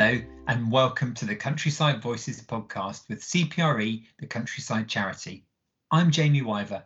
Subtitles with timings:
[0.00, 5.44] Hello, and welcome to the Countryside Voices podcast with CPRE, the Countryside Charity.
[5.90, 6.84] I'm Jamie Wyver.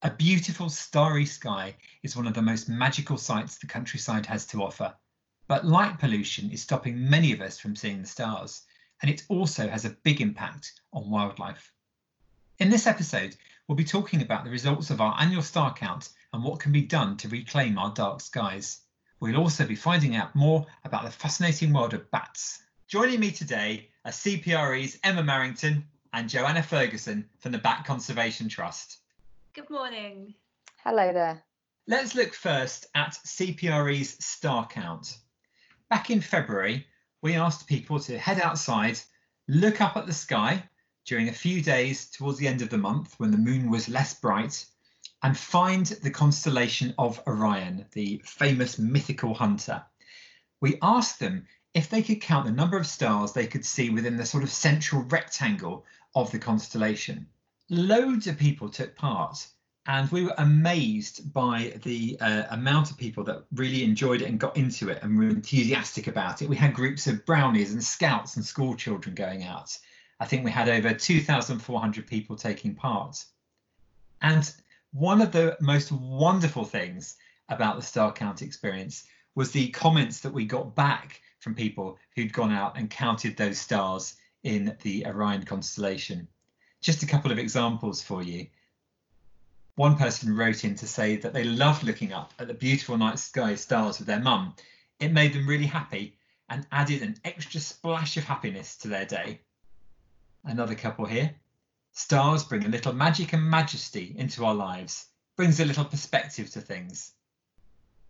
[0.00, 4.62] A beautiful starry sky is one of the most magical sights the countryside has to
[4.62, 4.94] offer.
[5.48, 8.62] But light pollution is stopping many of us from seeing the stars,
[9.02, 11.70] and it also has a big impact on wildlife.
[12.58, 13.36] In this episode,
[13.68, 16.86] we'll be talking about the results of our annual star count and what can be
[16.86, 18.80] done to reclaim our dark skies.
[19.20, 22.62] We'll also be finding out more about the fascinating world of bats.
[22.88, 25.82] Joining me today are CPRE's Emma Marrington
[26.14, 28.96] and Joanna Ferguson from the Bat Conservation Trust.
[29.52, 30.34] Good morning.
[30.82, 31.42] Hello there.
[31.86, 35.18] Let's look first at CPRE's star count.
[35.90, 36.86] Back in February,
[37.20, 38.98] we asked people to head outside,
[39.48, 40.62] look up at the sky
[41.04, 44.14] during a few days towards the end of the month when the moon was less
[44.14, 44.64] bright,
[45.22, 49.82] and find the constellation of Orion, the famous mythical hunter.
[50.60, 54.16] We asked them if they could count the number of stars they could see within
[54.16, 57.26] the sort of central rectangle of the constellation.
[57.68, 59.46] Loads of people took part,
[59.86, 64.40] and we were amazed by the uh, amount of people that really enjoyed it and
[64.40, 66.48] got into it and were enthusiastic about it.
[66.48, 69.76] We had groups of brownies and scouts and school children going out.
[70.18, 73.24] I think we had over 2,400 people taking part.
[74.20, 74.52] And
[74.92, 77.16] one of the most wonderful things
[77.48, 82.32] about the Star Count experience was the comments that we got back from people who'd
[82.32, 86.26] gone out and counted those stars in the Orion constellation.
[86.80, 88.46] Just a couple of examples for you.
[89.76, 93.18] One person wrote in to say that they loved looking up at the beautiful night
[93.18, 94.54] sky stars with their mum.
[94.98, 96.16] It made them really happy
[96.48, 99.40] and added an extra splash of happiness to their day.
[100.44, 101.34] Another couple here
[102.02, 105.06] Stars bring a little magic and majesty into our lives,
[105.36, 107.12] brings a little perspective to things.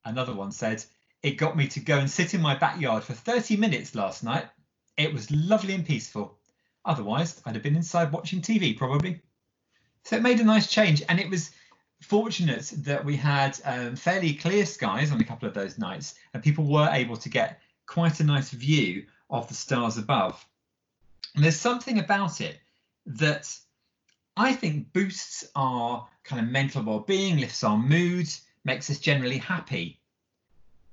[0.05, 0.85] Another one said,
[1.25, 4.49] It got me to go and sit in my backyard for 30 minutes last night.
[4.97, 6.39] It was lovely and peaceful.
[6.85, 9.21] Otherwise, I'd have been inside watching TV probably.
[10.05, 11.51] So it made a nice change, and it was
[12.01, 16.45] fortunate that we had um, fairly clear skies on a couple of those nights, and
[16.45, 20.43] people were able to get quite a nice view of the stars above.
[21.35, 22.61] And there's something about it
[23.07, 23.53] that
[24.41, 28.27] I think boosts our kind of mental well-being, lifts our mood,
[28.65, 30.01] makes us generally happy.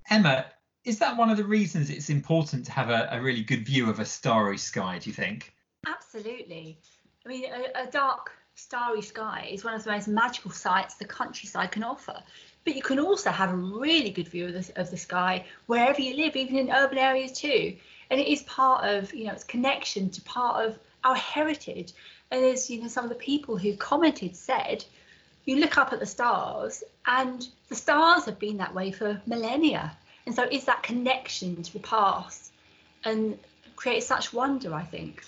[0.10, 0.48] Emma,
[0.84, 3.90] is that one of the reasons it's important to have a, a really good view
[3.90, 5.00] of a starry sky?
[5.00, 5.54] Do you think?
[5.88, 6.78] Absolutely.
[7.26, 11.06] I mean, a, a dark starry sky is one of the most magical sights the
[11.06, 12.22] countryside can offer.
[12.66, 16.02] But you can also have a really good view of the, of the sky wherever
[16.02, 17.78] you live, even in urban areas too.
[18.10, 21.94] And it is part of, you know, its connection to part of our heritage
[22.32, 24.84] and as you know, some of the people who commented said,
[25.46, 29.96] you look up at the stars, and the stars have been that way for millennia.
[30.26, 32.52] And so, is that connection to the past
[33.06, 33.40] and
[33.78, 35.24] creates such wonder, I think.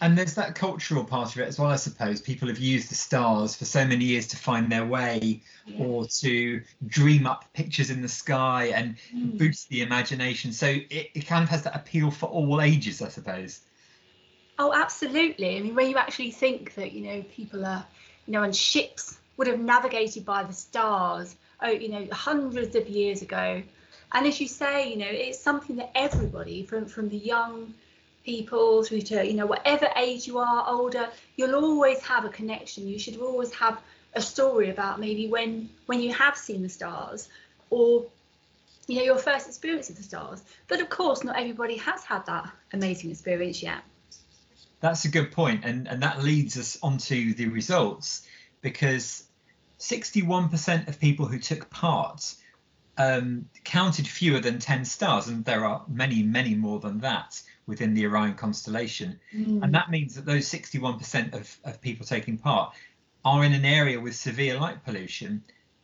[0.00, 2.20] And there's that cultural part of it as well, I suppose.
[2.20, 5.84] People have used the stars for so many years to find their way yeah.
[5.84, 9.38] or to dream up pictures in the sky and mm.
[9.38, 10.52] boost the imagination.
[10.52, 13.62] So it, it kind of has that appeal for all ages, I suppose.
[14.58, 15.56] Oh, absolutely.
[15.56, 17.84] I mean, when you actually think that, you know, people are,
[18.26, 22.88] you know, and ships would have navigated by the stars, oh, you know, hundreds of
[22.88, 23.62] years ago.
[24.12, 27.74] And as you say, you know, it's something that everybody, from from the young
[28.24, 32.88] people through to, you know, whatever age you are, older, you'll always have a connection.
[32.88, 33.78] You should always have
[34.14, 37.28] a story about maybe when when you have seen the stars
[37.68, 38.06] or
[38.86, 42.24] you know your first experience of the stars but of course not everybody has had
[42.24, 43.82] that amazing experience yet
[44.86, 48.26] that's a good point, and and that leads us onto the results
[48.62, 49.24] because
[49.78, 52.34] 61% of people who took part
[52.98, 57.94] um, counted fewer than 10 stars, and there are many, many more than that within
[57.94, 59.18] the Orion constellation.
[59.34, 59.62] Mm.
[59.62, 62.74] And that means that those 61% of, of people taking part
[63.24, 65.42] are in an area with severe light pollution.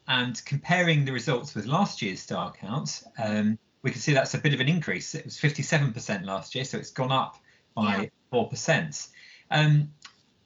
[0.08, 4.38] And comparing the results with last year's star count, um, we can see that's a
[4.38, 5.14] bit of an increase.
[5.14, 7.36] It was 57% last year, so it's gone up
[7.74, 8.40] by yeah.
[8.40, 9.08] 4%.
[9.50, 9.92] Um,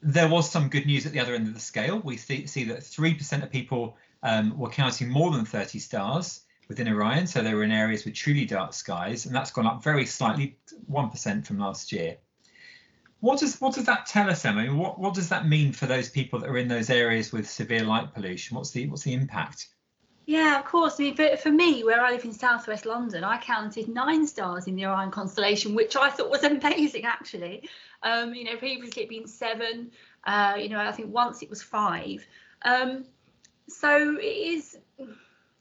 [0.03, 2.01] there was some good news at the other end of the scale.
[2.01, 6.89] We see, see that 3% of people um, were counting more than 30 stars within
[6.89, 10.05] Orion, so they were in areas with truly dark skies, and that's gone up very
[10.05, 10.59] slightly,
[10.91, 12.17] 1% from last year.
[13.21, 14.61] What does what does that tell us, Emma?
[14.61, 17.33] I mean, what what does that mean for those people that are in those areas
[17.33, 18.57] with severe light pollution?
[18.57, 19.69] What's the what's the impact?
[20.27, 20.99] Yeah, of course.
[20.99, 24.75] I mean, for, me, where I live in southwest London, I counted nine stars in
[24.75, 27.69] the Orion constellation, which I thought was amazing, actually.
[28.03, 29.93] Um, you know, previously it'd been seven.
[30.25, 32.27] Uh, you know, I think once it was five.
[32.63, 33.05] Um,
[33.69, 34.77] so it is.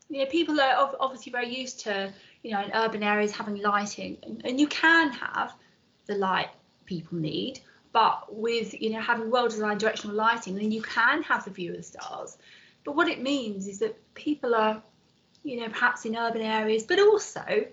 [0.10, 2.14] You know, people are obviously very used to
[2.46, 5.56] you know, in urban areas having lighting, and, you can have
[6.06, 6.50] the light
[6.86, 7.60] people need,
[7.92, 11.78] but with you know having well-designed directional lighting, then you can have the view of
[11.78, 12.38] the stars.
[12.86, 14.82] But what it means is that people are,
[15.44, 17.66] you know, perhaps in urban areas, but also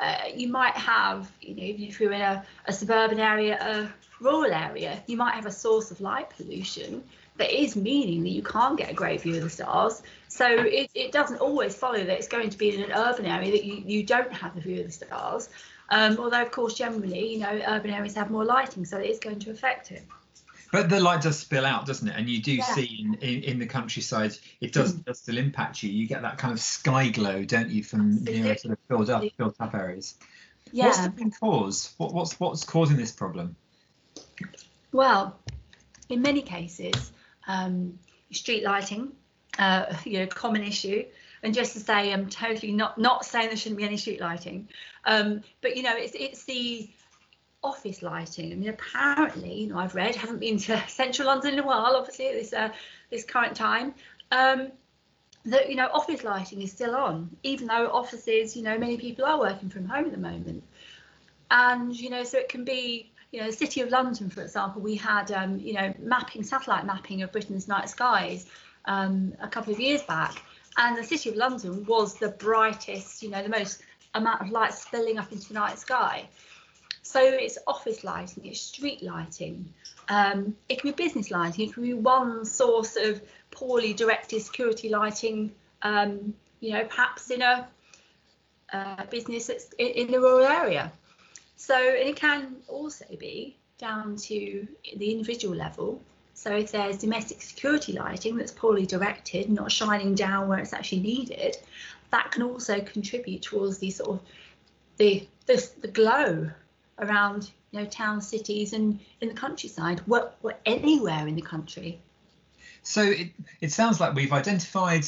[0.00, 4.24] uh, you might have, you know, even if you're in a, a suburban area, a
[4.24, 7.04] rural area, you might have a source of light pollution
[7.36, 10.02] that is meaning that you can't get a great view of the stars.
[10.28, 13.50] So it, it doesn't always follow that it's going to be in an urban area
[13.52, 15.48] that you, you don't have the view of the stars.
[15.90, 19.18] Um, although, of course, generally, you know, urban areas have more lighting, so it is
[19.18, 20.04] going to affect it.
[20.72, 22.14] But the light does spill out, doesn't it?
[22.16, 22.64] And you do yeah.
[22.74, 25.04] see in, in, in, the countryside, it does, mm.
[25.04, 25.90] does still impact you.
[25.90, 29.24] You get that kind of sky glow, don't you, from know, sort of filled up,
[29.36, 30.14] filled up areas.
[30.72, 30.86] Yeah.
[30.86, 31.92] What's the main cause?
[31.96, 33.56] What, what's what's causing this problem?
[34.92, 35.38] Well,
[36.08, 37.12] in many cases,
[37.48, 37.98] um,
[38.30, 39.12] street lighting,
[39.58, 41.04] uh, you know, common issue.
[41.42, 44.68] And just to say, I'm totally not not saying there shouldn't be any street lighting,
[45.06, 46.90] um, but you know, it's it's the
[47.62, 48.52] office lighting.
[48.52, 51.96] I mean, apparently, you know, I've read, haven't been to central London in a while,
[51.96, 52.70] obviously at this uh,
[53.10, 53.94] this current time,
[54.30, 54.72] um,
[55.44, 59.24] that you know, office lighting is still on, even though offices, you know, many people
[59.24, 60.62] are working from home at the moment,
[61.50, 63.12] and you know, so it can be.
[63.32, 66.84] You know, the City of London, for example, we had, um, you know, mapping, satellite
[66.84, 68.46] mapping of Britain's night skies
[68.86, 70.42] um, a couple of years back,
[70.76, 73.82] and the City of London was the brightest, you know, the most
[74.14, 76.28] amount of light spilling up into the night sky.
[77.02, 79.72] So it's office lighting, it's street lighting,
[80.08, 84.88] um, it can be business lighting, it can be one source of poorly directed security
[84.88, 85.52] lighting,
[85.82, 87.66] um, you know, perhaps in a
[88.72, 90.92] uh, business that's in, in the rural area.
[91.56, 94.66] So it can also be down to
[94.96, 96.00] the individual level.
[96.34, 101.00] So if there's domestic security lighting that's poorly directed, not shining down where it's actually
[101.00, 101.56] needed,
[102.10, 104.20] that can also contribute towards the sort of
[104.96, 106.50] the the, the glow
[107.00, 112.00] around you know towns, cities, and in the countryside, what, what anywhere in the country.
[112.82, 113.30] So it
[113.60, 115.06] it sounds like we've identified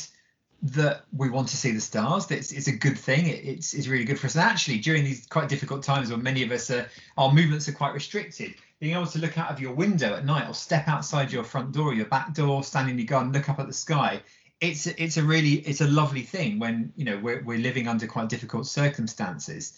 [0.62, 2.26] that we want to see the stars.
[2.26, 3.26] That it's, it's a good thing.
[3.26, 4.34] It, it's it's really good for us.
[4.34, 6.86] And actually, during these quite difficult times when many of us are,
[7.18, 10.48] our movements are quite restricted, being able to look out of your window at night
[10.48, 13.48] or step outside your front door, or your back door, stand in your garden, look
[13.48, 14.20] up at the sky.
[14.60, 18.06] It's it's a really it's a lovely thing when you know we're we're living under
[18.06, 19.72] quite difficult circumstances.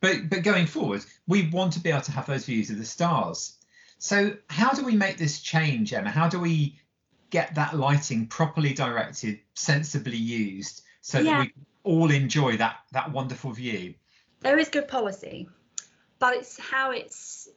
[0.00, 2.84] But but going forward, we want to be able to have those views of the
[2.84, 3.58] stars.
[3.98, 6.10] So how do we make this change, Emma?
[6.10, 6.78] How do we
[7.30, 11.38] get that lighting properly directed, sensibly used, so yeah.
[11.38, 11.52] that we
[11.82, 13.94] all enjoy that that wonderful view?
[14.40, 15.48] There is good policy,
[16.20, 17.48] but it's how it's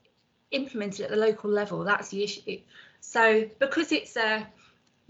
[0.49, 2.59] implemented at the local level that's the issue.
[3.01, 4.47] So because it's a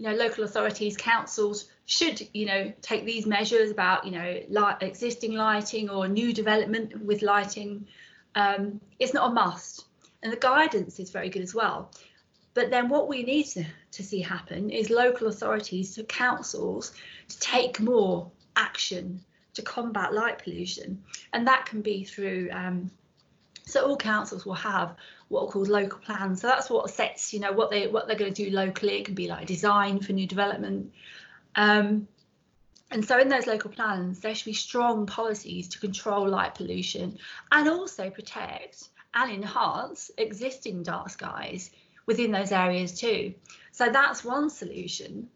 [0.02, 4.78] you know local authorities, councils should you know take these measures about you know light,
[4.80, 7.86] existing lighting or new development with lighting.
[8.34, 9.84] Um, it's not a must.
[10.24, 11.92] And the guidance is very good as well.
[12.54, 16.92] But then what we need to, to see happen is local authorities to councils
[17.28, 19.20] to take more action
[19.54, 21.02] to combat light pollution.
[21.32, 22.90] And that can be through um,
[23.64, 24.94] so all councils will have
[25.28, 28.16] what are called local plans so that's what sets you know what they what they're
[28.16, 30.92] going to do locally it can be like design for new development
[31.54, 32.08] um,
[32.92, 37.18] and so in those local plans, there should be strong policies to control light pollution
[37.50, 41.70] and also protect and enhance existing dark skies
[42.04, 43.32] within those areas too.
[43.72, 45.30] So that's one solution.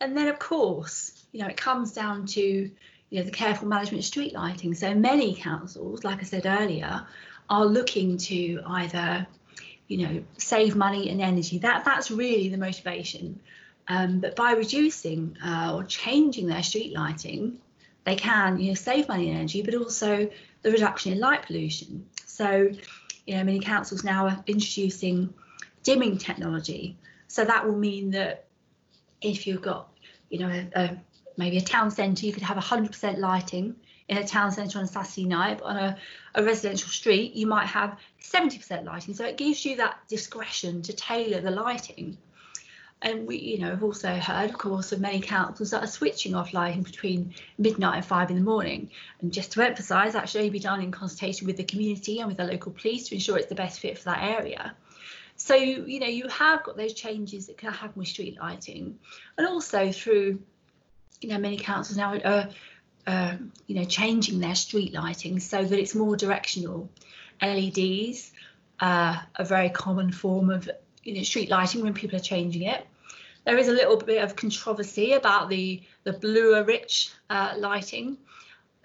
[0.00, 4.04] And then of course, you know, it comes down to you know the careful management
[4.04, 4.72] of street lighting.
[4.74, 7.04] So many councils, like I said earlier,
[7.48, 9.26] are looking to either
[9.88, 11.58] you know save money and energy.
[11.58, 13.40] That that's really the motivation.
[13.88, 17.58] Um, but by reducing uh, or changing their street lighting,
[18.04, 20.28] they can you know save money and energy, but also
[20.62, 22.06] the reduction in light pollution.
[22.24, 22.70] So,
[23.26, 25.32] you know, many councils now are introducing
[25.84, 26.98] dimming technology.
[27.28, 28.46] So that will mean that
[29.20, 29.88] if you've got,
[30.28, 30.96] you know, a, a,
[31.36, 33.76] maybe a town centre, you could have 100% lighting
[34.08, 35.96] in a town centre on a Saturday night, but on a,
[36.34, 39.14] a residential street, you might have 70% lighting.
[39.14, 42.18] So it gives you that discretion to tailor the lighting
[43.02, 46.34] and we, you know, have also heard, of course, of many councils that are switching
[46.34, 48.90] off lighting between midnight and five in the morning.
[49.20, 52.38] And just to emphasise, that should be done in consultation with the community and with
[52.38, 54.74] the local police to ensure it's the best fit for that area.
[55.36, 58.98] So, you know, you have got those changes that can happen with street lighting,
[59.36, 60.40] and also through,
[61.20, 62.48] you know, many councils now are,
[63.06, 63.36] uh,
[63.66, 66.90] you know, changing their street lighting so that it's more directional.
[67.42, 68.32] LEDs,
[68.80, 70.68] uh, a very common form of
[71.04, 72.86] you know, street lighting when people are changing it.
[73.44, 78.18] There is a little bit of controversy about the the bluer rich uh, lighting.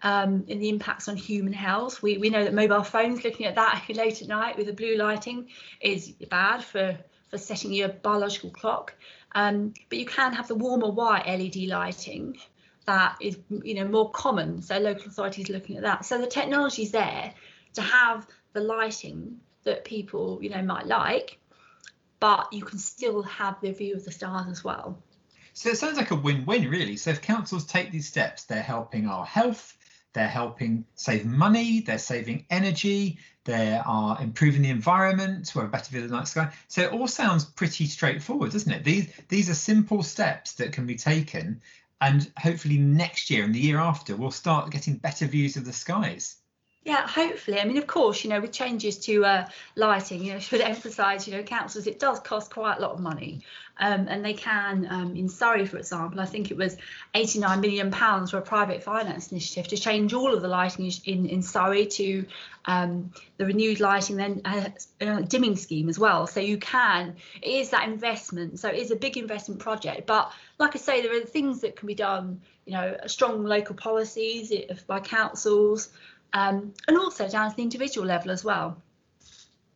[0.03, 2.01] um, in the impacts on human health.
[2.01, 4.95] We, we know that mobile phones, looking at that late at night with the blue
[4.97, 5.49] lighting,
[5.79, 6.97] is bad for,
[7.29, 8.95] for setting your biological clock.
[9.33, 12.37] Um, but you can have the warmer white LED lighting
[12.85, 14.61] that is you know more common.
[14.61, 16.05] So local authorities are looking at that.
[16.05, 17.33] So the technology is there
[17.73, 21.39] to have the lighting that people you know might like,
[22.19, 25.01] but you can still have the view of the stars as well.
[25.53, 26.95] So it sounds like a win-win, really.
[26.95, 29.77] So if councils take these steps, they're helping our health,
[30.13, 35.71] they're helping save money, they're saving energy, they are improving the environment we have a
[35.71, 36.51] better view of the night sky.
[36.67, 38.83] So it all sounds pretty straightforward, doesn't it?
[38.83, 41.61] These these are simple steps that can be taken,
[42.01, 45.73] and hopefully next year and the year after we'll start getting better views of the
[45.73, 46.37] skies.
[46.83, 47.59] Yeah, hopefully.
[47.59, 51.27] I mean, of course, you know, with changes to uh, lighting, you know, should emphasise,
[51.27, 53.41] you know, councils, it does cost quite a lot of money.
[53.77, 56.77] Um, and they can, um, in Surrey, for example, I think it was
[57.13, 61.27] 89 million pounds for a private finance initiative to change all of the lighting in,
[61.27, 62.25] in Surrey to
[62.65, 66.25] um, the renewed lighting, then uh, dimming scheme as well.
[66.25, 68.59] So you can, it is that investment.
[68.59, 70.07] So it is a big investment project.
[70.07, 73.75] But like I say, there are things that can be done, you know, strong local
[73.75, 74.51] policies
[74.87, 75.89] by councils
[76.33, 78.81] um, and also down to the individual level as well.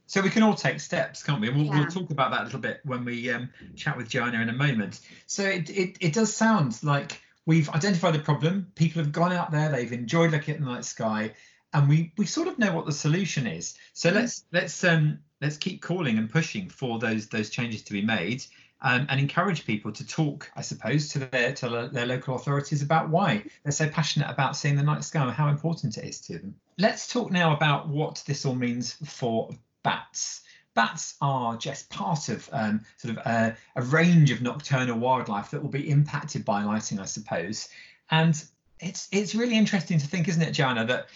[0.08, 1.50] So we can all take steps, can't we?
[1.50, 1.80] We'll, yeah.
[1.80, 4.54] we'll talk about that a little bit when we um, chat with Joanna in a
[4.54, 5.02] moment.
[5.26, 8.72] So it, it, it does sound like we've identified the problem.
[8.76, 11.32] People have gone out there, they've enjoyed looking at the night sky,
[11.74, 13.76] and we we sort of know what the solution is.
[13.94, 14.20] So mm-hmm.
[14.20, 18.46] let's let's um let's keep calling and pushing for those those changes to be made
[18.86, 23.10] um, and encourage people to talk, I suppose, to their to their local authorities about
[23.10, 26.38] why they're so passionate about seeing the night sky and how important it is to
[26.38, 26.56] them.
[26.78, 29.50] Let's talk now about what this all means for
[29.82, 30.42] bats.
[30.76, 35.64] Bats are just part of um, sort of a, a range of nocturnal wildlife that
[35.64, 37.70] will be impacted by lighting, I suppose.
[38.12, 38.42] And
[38.80, 41.08] it's it's really interesting to think, isn't it, Joanna, that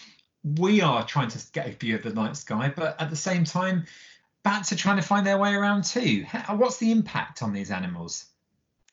[0.42, 3.44] we are trying to get a view of the night sky, but at the same
[3.44, 3.84] time,
[4.42, 6.24] bats are trying to find their way around too.
[6.48, 8.26] What's the impact on these animals?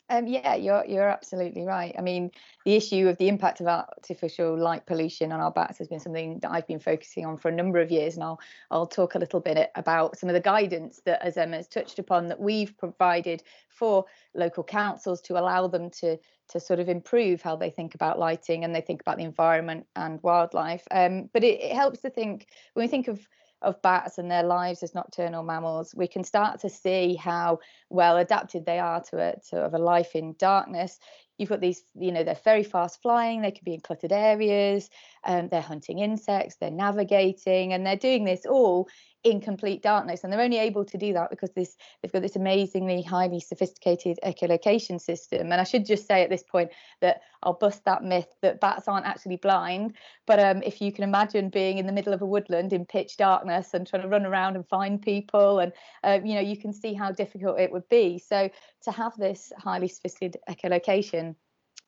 [0.10, 1.94] Um, yeah, you're you're absolutely right.
[1.98, 2.32] I mean,
[2.64, 6.40] the issue of the impact of artificial light pollution on our bats has been something
[6.40, 8.40] that I've been focusing on for a number of years, and I'll
[8.72, 12.00] I'll talk a little bit about some of the guidance that, as Emma has touched
[12.00, 16.18] upon, that we've provided for local councils to allow them to
[16.50, 19.86] to sort of improve how they think about lighting and they think about the environment
[19.98, 20.88] and wildlife.
[20.90, 23.28] Um, but it, it helps to think when we think of
[23.62, 27.60] of bats and their lives as nocturnal mammals, we can start to see how
[27.90, 31.00] well adapted they are to a to a life in darkness.
[31.38, 33.42] You've got these, you know, they're very fast flying.
[33.42, 34.90] They can be in cluttered areas.
[35.24, 36.56] Um, they're hunting insects.
[36.56, 38.88] They're navigating, and they're doing this all
[39.30, 42.36] in complete darkness and they're only able to do that because this they've got this
[42.36, 45.52] amazingly highly sophisticated echolocation system.
[45.52, 48.88] And i should just say at this point that i'll bust that myth that bats
[48.88, 49.94] aren't actually blind
[50.26, 53.18] but um, if you can imagine being in the middle of a woodland in pitch
[53.18, 56.72] darkness and trying to run around and find people and uh, you know you can
[56.72, 58.18] see how difficult it would be.
[58.20, 58.50] So
[58.84, 61.36] to have this highly sophisticated echolocation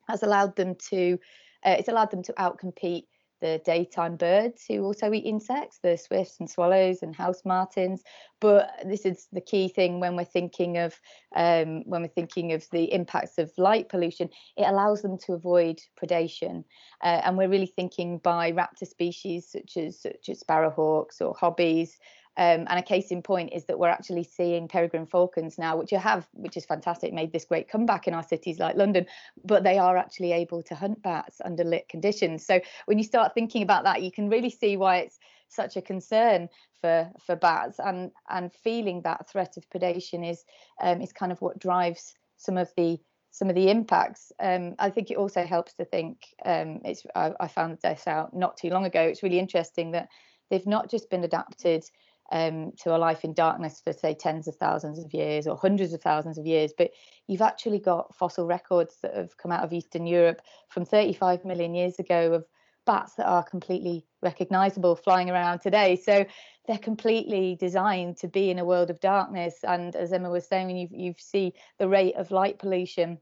[0.07, 1.19] has allowed them to
[1.65, 3.05] uh, it's allowed them to outcompete
[3.41, 8.03] the daytime birds who also eat insects, the swifts and swallows and house martins.
[8.39, 10.99] But this is the key thing when we're thinking of
[11.35, 14.29] um, when we're thinking of the impacts of light pollution.
[14.57, 16.63] It allows them to avoid predation,
[17.03, 21.97] uh, and we're really thinking by raptor species such as such as sparrowhawks or hobbies
[22.37, 25.91] um, and a case in point is that we're actually seeing peregrine falcons now, which
[25.91, 29.05] you have, which is fantastic, made this great comeback in our cities like London,
[29.43, 32.45] but they are actually able to hunt bats under lit conditions.
[32.45, 35.19] So when you start thinking about that, you can really see why it's
[35.49, 36.47] such a concern
[36.79, 40.45] for for bats and and feeling that threat of predation is
[40.81, 42.99] um, is kind of what drives some of the
[43.31, 44.31] some of the impacts.
[44.39, 46.25] Um, I think it also helps to think.
[46.45, 49.01] Um, it's I, I, found this out not too long ago.
[49.01, 50.09] It's really interesting that
[50.49, 51.83] they've not just been adapted
[52.31, 55.93] um, to a life in darkness for say tens of thousands of years or hundreds
[55.93, 56.73] of thousands of years.
[56.77, 56.91] But
[57.27, 61.73] you've actually got fossil records that have come out of eastern europe from 35 million
[61.73, 62.45] years ago of
[62.85, 65.95] bats that are completely recognizable flying around today.
[65.95, 66.25] So
[66.67, 69.55] they're completely designed to be in a world of darkness.
[69.63, 73.19] And as emma was saying you you see the rate of light pollution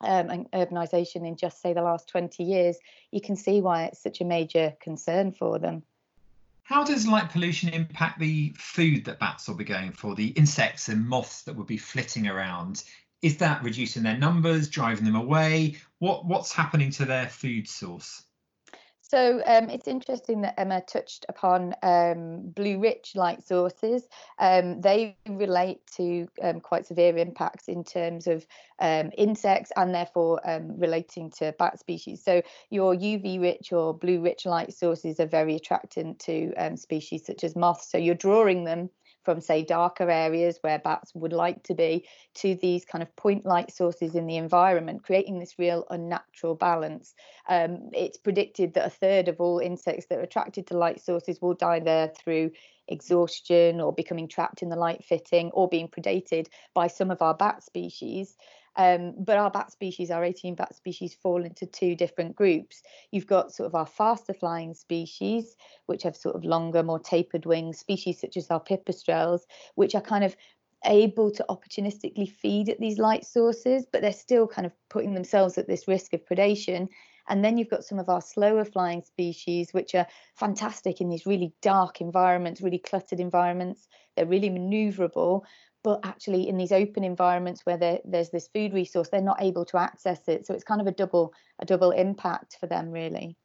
[0.00, 2.78] um, and urbanization in just say the last 20 years.
[3.10, 5.82] You can see why it's such a major concern for them
[6.68, 10.90] how does light pollution impact the food that bats will be going for, the insects
[10.90, 12.84] and moths that will be flitting around?
[13.22, 15.78] Is that reducing their numbers, driving them away?
[15.98, 18.22] What what's happening to their food source?
[19.08, 24.06] So um, it's interesting that Emma touched upon um, blue rich light sources.
[24.38, 28.46] Um, they relate to um, quite severe impacts in terms of
[28.80, 32.22] um, insects and therefore um, relating to bat species.
[32.22, 37.44] So your UV rich or blue rich light sources are very attractant to species such
[37.44, 37.90] as moths.
[37.90, 38.90] So you're drawing them
[39.28, 43.44] from say darker areas where bats would like to be to these kind of point
[43.44, 47.14] light sources in the environment creating this real unnatural balance.
[47.46, 51.42] Um, it's predicted that a third of all insects that are attracted to light sources
[51.42, 52.52] will die there through
[52.88, 57.34] exhaustion or becoming trapped in the light fitting or being predated by some of our
[57.34, 58.34] bat species
[58.78, 62.82] um, but our bat species, our 18 bat species, fall into two different groups.
[63.10, 65.56] You've got sort of our faster flying species,
[65.86, 69.40] which have sort of longer, more tapered wings, species such as our pipistrelles,
[69.74, 70.36] which are kind of
[70.84, 75.58] able to opportunistically feed at these light sources, but they're still kind of putting themselves
[75.58, 76.88] at this risk of predation.
[77.28, 80.06] And then you've got some of our slower flying species, which are
[80.36, 83.88] fantastic in these really dark environments, really cluttered environments.
[84.16, 85.42] They're really maneuverable,
[85.88, 89.78] but actually in these open environments where there's this food resource they're not able to
[89.78, 90.46] access it.
[90.46, 93.38] So it's kind of a double a double impact for them really.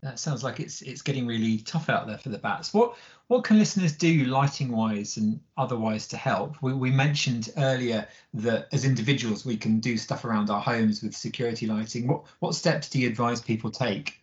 [0.00, 2.72] That sounds like it's it's getting really tough out there for the bats.
[2.72, 6.54] What what can listeners do lighting wise and otherwise to help?
[6.62, 11.16] We, we mentioned earlier that as individuals we can do stuff around our homes with
[11.16, 12.06] security lighting.
[12.06, 14.20] What what steps do you advise people take?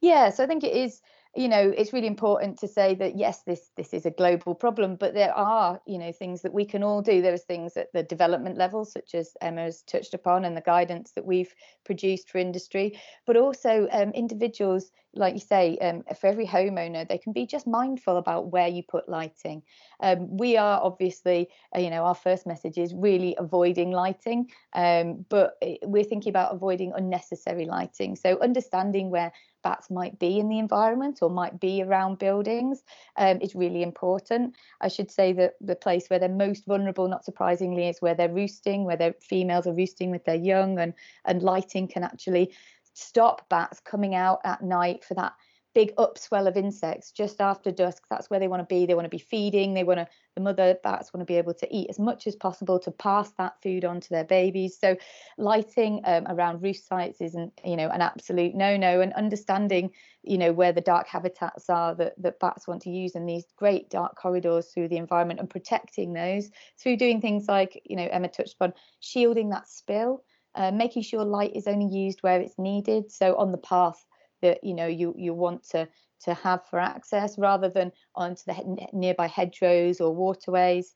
[0.00, 1.02] Yeah so i think it is
[1.36, 4.96] you know it's really important to say that yes this this is a global problem
[4.96, 7.22] but there are you know things that we can all do.
[7.22, 11.26] There's things at the development level such as emma's touched upon and the guidance that
[11.26, 17.08] we've produced for industry but also um, individuals like you say um, for every homeowner
[17.08, 19.62] they can be just mindful about where you put lighting.
[20.00, 25.24] Um, we are obviously uh, you know our first message is really avoiding lighting um,
[25.28, 28.16] but eh, we're thinking about avoiding unnecessary lighting.
[28.16, 29.32] So understanding where
[29.66, 32.84] bats might be in the environment or might be around buildings
[33.16, 34.54] um, is really important.
[34.80, 38.38] I should say that the place where they're most vulnerable, not surprisingly, is where they're
[38.42, 42.52] roosting, where their females are roosting with their young, and and lighting can actually
[42.94, 45.34] stop bats coming out at night for that
[45.76, 48.04] big upswell of insects just after dusk.
[48.08, 48.86] That's where they want to be.
[48.86, 49.74] They want to be feeding.
[49.74, 52.34] They want to, the mother bats want to be able to eat as much as
[52.34, 54.78] possible to pass that food on to their babies.
[54.80, 54.96] So
[55.36, 59.90] lighting um, around roost sites isn't, you know, an absolute no-no and understanding,
[60.22, 63.44] you know, where the dark habitats are that, that bats want to use and these
[63.58, 66.48] great dark corridors through the environment and protecting those
[66.82, 70.24] through doing things like, you know, Emma touched upon shielding that spill.
[70.54, 73.12] Uh, making sure light is only used where it's needed.
[73.12, 74.02] So on the path
[74.42, 75.88] that you know you you want to
[76.24, 80.94] to have for access rather than onto the nearby hedgerows or waterways.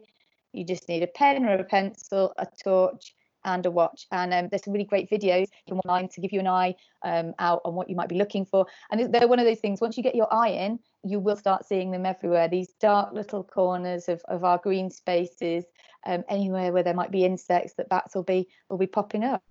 [0.54, 3.14] you just need a pen or a pencil a torch
[3.45, 4.08] and a watch.
[4.12, 7.62] And um, there's some really great videos online to give you an eye um, out
[7.63, 8.65] on what you might be looking for.
[8.91, 11.65] And they're one of those things, once you get your eye in, you will start
[11.65, 12.47] seeing them everywhere.
[12.47, 15.63] These dark little corners of, of our green spaces,
[16.05, 19.41] um, anywhere where there might be insects that bats will be will be popping up.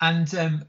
[0.00, 0.64] And um,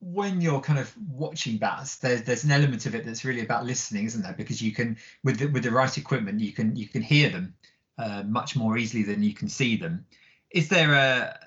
[0.00, 3.66] when you're kind of watching bats, there's there's an element of it that's really about
[3.66, 4.32] listening, isn't there?
[4.32, 7.54] Because you can with the, with the right equipment, you can you can hear them
[7.98, 10.04] uh, much more easily than you can see them.
[10.50, 11.38] Is there a,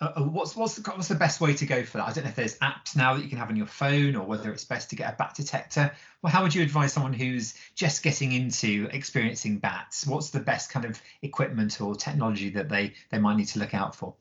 [0.00, 2.08] a, a what's what's the, what's the best way to go for that?
[2.08, 4.26] I don't know if there's apps now that you can have on your phone, or
[4.26, 5.92] whether it's best to get a bat detector.
[6.22, 10.06] Well, how would you advise someone who's just getting into experiencing bats?
[10.06, 13.74] What's the best kind of equipment or technology that they they might need to look
[13.74, 14.14] out for?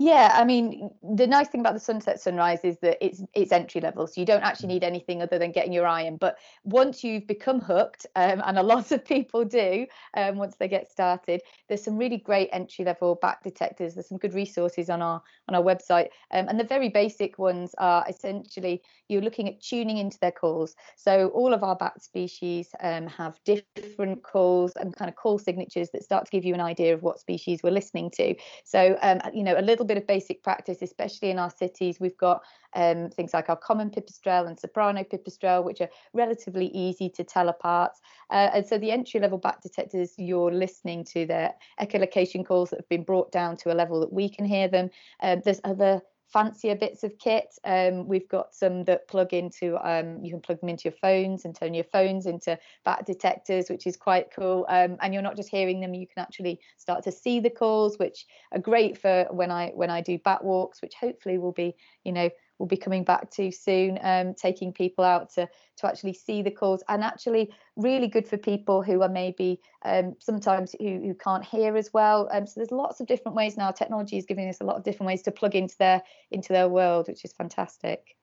[0.00, 3.80] Yeah, I mean, the nice thing about the sunset sunrise is that it's it's entry
[3.80, 6.18] level, so you don't actually need anything other than getting your eye in.
[6.18, 10.68] But once you've become hooked, um, and a lot of people do, um, once they
[10.68, 13.94] get started, there's some really great entry level bat detectors.
[13.94, 17.74] There's some good resources on our on our website, um, and the very basic ones
[17.78, 20.76] are essentially you're looking at tuning into their calls.
[20.94, 25.90] So all of our bat species um, have different calls and kind of call signatures
[25.90, 28.36] that start to give you an idea of what species we're listening to.
[28.64, 31.98] So um, you know, a little bit of basic practice, especially in our cities.
[31.98, 32.42] We've got
[32.74, 37.48] um, things like our common pipistrelle and soprano pipistrelle, which are relatively easy to tell
[37.48, 37.92] apart.
[38.30, 42.80] Uh, and so the entry level bat detectors, you're listening to their echolocation calls that
[42.80, 44.90] have been brought down to a level that we can hear them.
[45.20, 47.54] Uh, there's other fancier bits of kit.
[47.64, 51.44] Um, we've got some that plug into, um, you can plug them into your phones
[51.44, 54.66] and turn your phones into bat detectors, which is quite cool.
[54.68, 57.98] Um, and you're not just hearing them, you can actually start to see the calls,
[57.98, 61.74] which are great for when I when I do bat walks, which hopefully will be,
[62.04, 66.12] you know, we'll be coming back to soon, um, taking people out to to actually
[66.12, 71.00] see the calls and actually really good for people who are maybe um, sometimes who,
[71.00, 72.28] who can't hear as well.
[72.32, 73.70] Um, so there's lots of different ways now.
[73.70, 76.68] Technology is giving us a lot of different ways to plug into their into their
[76.68, 78.17] world, which is fantastic.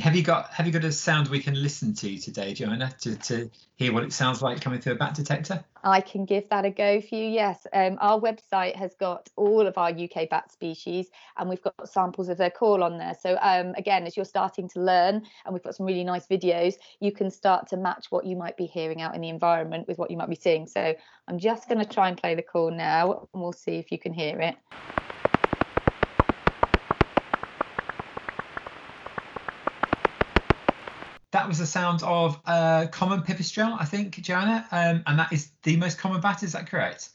[0.00, 3.16] Have you got have you got a sound we can listen to today, Joanna, to,
[3.16, 5.64] to hear what it sounds like coming through a bat detector?
[5.82, 7.24] I can give that a go for you.
[7.24, 11.88] Yes, um, our website has got all of our UK bat species, and we've got
[11.88, 13.16] samples of their call on there.
[13.20, 16.74] So um, again, as you're starting to learn, and we've got some really nice videos,
[17.00, 19.98] you can start to match what you might be hearing out in the environment with
[19.98, 20.66] what you might be seeing.
[20.66, 20.94] So
[21.26, 23.98] I'm just going to try and play the call now, and we'll see if you
[23.98, 24.56] can hear it.
[31.48, 35.52] That was the sound of uh, common pipistrelle, I think, Joanna, um, and that is
[35.62, 36.42] the most common bat.
[36.42, 37.08] Is that correct?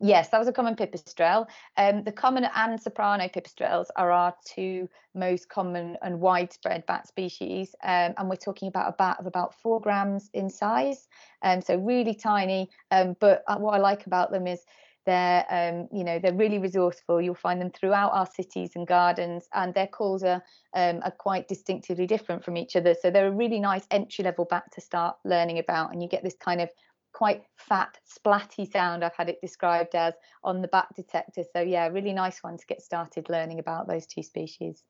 [0.00, 1.46] Yes, that was a common pipistrelle.
[1.76, 7.74] Um, the common and soprano pipistrelles are our two most common and widespread bat species,
[7.82, 11.06] um, and we're talking about a bat of about four grams in size,
[11.42, 12.70] um, so really tiny.
[12.90, 14.64] Um, but uh, what I like about them is
[15.08, 17.20] they're, um, you know, they're really resourceful.
[17.20, 20.42] You'll find them throughout our cities and gardens, and their calls are
[20.74, 22.94] um, are quite distinctively different from each other.
[23.00, 26.22] So they're a really nice entry level bat to start learning about, and you get
[26.22, 26.68] this kind of
[27.12, 29.02] quite fat, splatty sound.
[29.02, 30.12] I've had it described as
[30.44, 31.42] on the bat detector.
[31.54, 34.82] So yeah, really nice one to get started learning about those two species.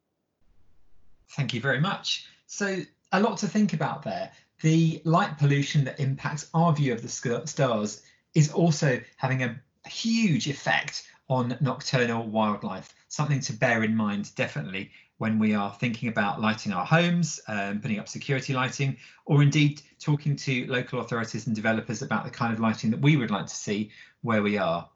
[1.31, 2.27] Thank you very much.
[2.47, 2.81] So
[3.13, 4.33] a lot to think about there.
[4.63, 8.03] The light pollution that impacts our view of the stars
[8.35, 12.95] is also having a huge effect on nocturnal wildlife.
[13.09, 17.81] Something to bear in mind definitely when we are thinking about lighting our homes, um,
[17.81, 18.97] putting up security lighting,
[19.27, 23.17] or indeed talking to local authorities and developers about the kind of lighting that we
[23.17, 23.91] would like to see
[24.23, 24.89] where we are.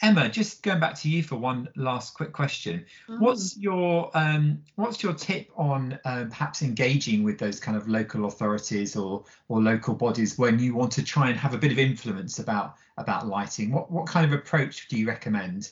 [0.00, 2.86] Emma, just going back to you for one last quick question.
[3.08, 3.20] Mm.
[3.20, 8.26] What's your um, what's your tip on um, perhaps engaging with those kind of local
[8.26, 11.78] authorities or or local bodies when you want to try and have a bit of
[11.78, 13.72] influence about about lighting?
[13.72, 15.70] What what kind of approach do you recommend?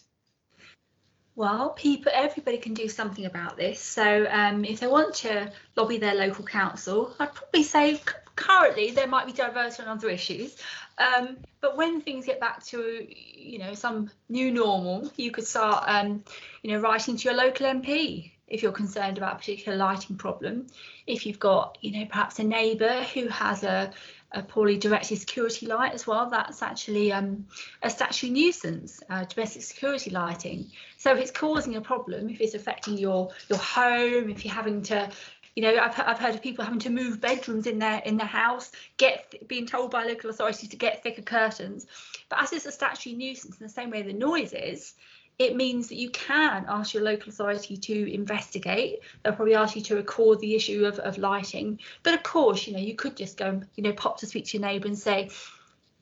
[1.36, 3.78] Well, people, everybody can do something about this.
[3.78, 8.00] So, um, if they want to lobby their local council, I'd probably say
[8.36, 10.56] currently there might be diversion on other issues.
[10.98, 15.84] Um, but when things get back to, you know, some new normal, you could start,
[15.88, 16.22] um,
[16.62, 20.66] you know, writing to your local MP if you're concerned about a particular lighting problem.
[21.06, 23.92] If you've got, you know, perhaps a neighbour who has a,
[24.32, 26.28] a poorly directed security light as well.
[26.28, 27.46] That's actually um,
[27.82, 30.70] a statutory nuisance, uh, domestic security lighting.
[30.98, 34.82] So if it's causing a problem, if it's affecting your your home, if you're having
[34.82, 35.10] to,
[35.56, 38.26] you know, I've, I've heard of people having to move bedrooms in their in their
[38.26, 41.86] house, get being told by local authorities to get thicker curtains.
[42.28, 44.94] But as it's a statutory nuisance in the same way the noise is,
[45.38, 49.00] it means that you can ask your local authority to investigate.
[49.22, 51.80] They'll probably ask you to record the issue of, of lighting.
[52.02, 54.46] But of course, you know, you could just go and, you know, pop to speak
[54.46, 55.30] to your neighbour and say,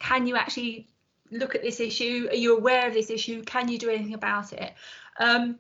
[0.01, 0.89] can you actually
[1.31, 2.29] look at this issue?
[2.31, 3.43] Are you aware of this issue?
[3.43, 4.73] Can you do anything about it?
[5.19, 5.59] Um,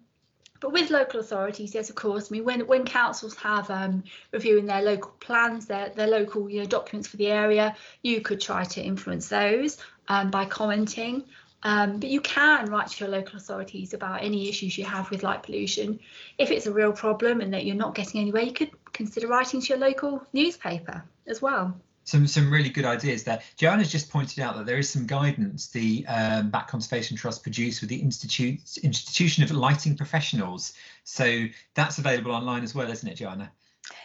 [0.61, 2.31] but with local authorities, yes, of course.
[2.31, 6.61] I mean, when when councils have um, reviewing their local plans, their their local you
[6.61, 11.25] know documents for the area, you could try to influence those um, by commenting.
[11.62, 15.23] Um, but you can write to your local authorities about any issues you have with
[15.23, 15.99] light pollution.
[16.37, 19.62] If it's a real problem and that you're not getting anywhere, you could consider writing
[19.62, 23.40] to your local newspaper as well some some really good ideas there.
[23.57, 27.81] Joanna's just pointed out that there is some guidance the um, Bat Conservation Trust produced
[27.81, 30.75] with the Institute Institution of Lighting Professionals.
[31.05, 33.51] So that's available online as well, isn't it, Joanna?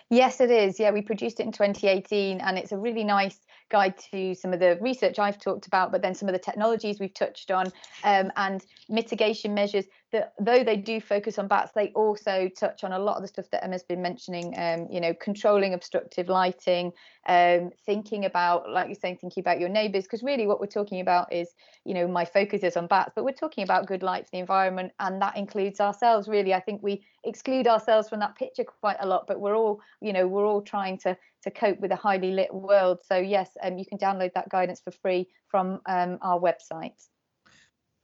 [0.10, 0.80] Yes, it is.
[0.80, 4.60] Yeah, we produced it in 2018, and it's a really nice guide to some of
[4.60, 7.68] the research I've talked about, but then some of the technologies we've touched on
[8.04, 12.92] um, and mitigation measures that though they do focus on bats, they also touch on
[12.92, 16.92] a lot of the stuff that Emma's been mentioning, um, you know, controlling obstructive lighting,
[17.28, 21.02] um, thinking about, like you're saying, thinking about your neighbours, because really what we're talking
[21.02, 21.50] about is,
[21.86, 24.40] you know, my focus is on bats, but we're talking about good light for the
[24.40, 26.54] environment, and that includes ourselves, really.
[26.54, 30.14] I think we exclude ourselves from that picture quite a lot, but we're all, you
[30.14, 33.00] know, we're all trying to to cope with a highly lit world.
[33.06, 37.08] So yes, um, you can download that guidance for free from um, our website.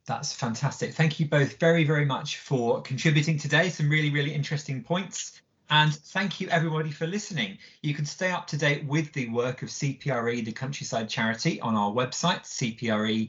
[0.06, 0.94] That's fantastic.
[0.94, 3.68] Thank you both very, very much for contributing today.
[3.70, 5.40] Some really, really interesting points.
[5.68, 7.58] And thank you everybody for listening.
[7.82, 11.74] You can stay up to date with the work of CPRE, the Countryside Charity, on
[11.74, 13.28] our website, cpre.org.uk.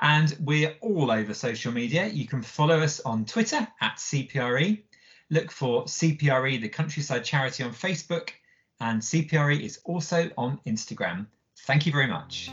[0.00, 2.06] And we're all over social media.
[2.06, 4.84] You can follow us on Twitter at CPRE
[5.30, 8.30] Look for CPRE, the Countryside Charity, on Facebook,
[8.80, 11.26] and CPRE is also on Instagram.
[11.60, 12.50] Thank you very much.